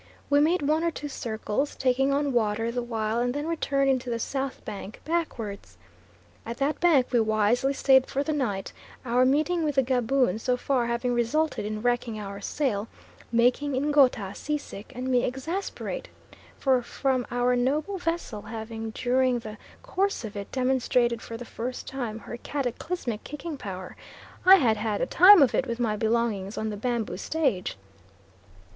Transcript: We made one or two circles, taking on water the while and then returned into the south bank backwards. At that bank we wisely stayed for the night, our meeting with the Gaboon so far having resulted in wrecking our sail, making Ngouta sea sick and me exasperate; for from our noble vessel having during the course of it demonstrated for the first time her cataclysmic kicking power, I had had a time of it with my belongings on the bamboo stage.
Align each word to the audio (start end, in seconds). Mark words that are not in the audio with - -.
We 0.31 0.39
made 0.39 0.63
one 0.63 0.83
or 0.83 0.89
two 0.89 1.09
circles, 1.09 1.75
taking 1.75 2.11
on 2.11 2.33
water 2.33 2.71
the 2.71 2.81
while 2.81 3.19
and 3.19 3.35
then 3.35 3.45
returned 3.45 3.87
into 3.87 4.09
the 4.09 4.17
south 4.17 4.65
bank 4.65 4.99
backwards. 5.05 5.77
At 6.43 6.57
that 6.57 6.79
bank 6.79 7.09
we 7.11 7.19
wisely 7.19 7.73
stayed 7.75 8.07
for 8.07 8.23
the 8.23 8.33
night, 8.33 8.73
our 9.05 9.25
meeting 9.25 9.63
with 9.63 9.75
the 9.75 9.83
Gaboon 9.83 10.39
so 10.39 10.57
far 10.57 10.87
having 10.87 11.13
resulted 11.13 11.67
in 11.67 11.83
wrecking 11.83 12.19
our 12.19 12.41
sail, 12.41 12.87
making 13.31 13.73
Ngouta 13.73 14.33
sea 14.35 14.57
sick 14.57 14.91
and 14.95 15.07
me 15.07 15.23
exasperate; 15.23 16.09
for 16.57 16.81
from 16.81 17.27
our 17.29 17.55
noble 17.55 17.99
vessel 17.99 18.41
having 18.41 18.89
during 18.95 19.37
the 19.37 19.59
course 19.83 20.25
of 20.25 20.35
it 20.35 20.51
demonstrated 20.51 21.21
for 21.21 21.37
the 21.37 21.45
first 21.45 21.85
time 21.87 22.17
her 22.17 22.37
cataclysmic 22.37 23.23
kicking 23.23 23.55
power, 23.55 23.95
I 24.47 24.55
had 24.55 24.77
had 24.77 24.99
a 25.01 25.05
time 25.05 25.43
of 25.43 25.53
it 25.53 25.67
with 25.67 25.79
my 25.79 25.95
belongings 25.95 26.57
on 26.57 26.71
the 26.71 26.75
bamboo 26.77 27.17
stage. 27.17 27.77